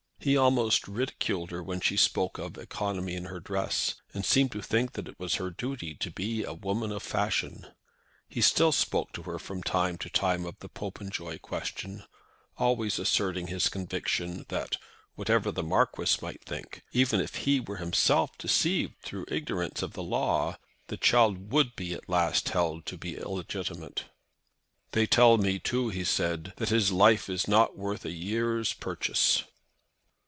He 0.23 0.37
almost 0.37 0.87
ridiculed 0.87 1.49
her 1.49 1.63
when 1.63 1.79
she 1.81 1.97
spoke 1.97 2.37
of 2.37 2.55
economy 2.55 3.15
in 3.15 3.25
her 3.25 3.39
dress, 3.39 3.95
and 4.13 4.23
seemed 4.23 4.51
to 4.51 4.61
think 4.61 4.91
that 4.93 5.07
it 5.07 5.19
was 5.19 5.37
her 5.41 5.49
duty 5.49 5.95
to 5.95 6.11
be 6.11 6.43
a 6.43 6.53
woman 6.53 6.91
of 6.91 7.01
fashion. 7.01 7.65
He 8.29 8.39
still 8.39 8.71
spoke 8.71 9.13
to 9.13 9.23
her 9.23 9.39
from 9.39 9.63
time 9.63 9.97
to 9.97 10.11
time 10.11 10.45
of 10.45 10.59
the 10.59 10.69
Popenjoy 10.69 11.39
question, 11.39 12.03
always 12.55 12.99
asserting 12.99 13.47
his 13.47 13.67
conviction 13.67 14.45
that, 14.49 14.77
whatever 15.15 15.51
the 15.51 15.63
Marquis 15.63 16.15
might 16.21 16.43
think, 16.43 16.83
even 16.91 17.19
if 17.19 17.33
he 17.37 17.59
were 17.59 17.77
himself 17.77 18.37
deceived 18.37 19.01
through 19.01 19.25
ignorance 19.27 19.81
of 19.81 19.93
the 19.93 20.03
law, 20.03 20.59
the 20.85 20.97
child 20.97 21.51
would 21.51 21.75
be 21.75 21.95
at 21.95 22.07
last 22.07 22.49
held 22.49 22.85
to 22.85 22.95
be 22.95 23.15
illegitimate. 23.17 24.05
"They 24.91 25.07
tell 25.07 25.39
me, 25.39 25.57
too," 25.57 25.89
he 25.89 26.03
said, 26.03 26.53
"that 26.57 26.69
his 26.69 26.91
life 26.91 27.27
is 27.27 27.47
not 27.47 27.75
worth 27.75 28.05
a 28.05 28.11
year's 28.11 28.73
purchase." 28.73 29.45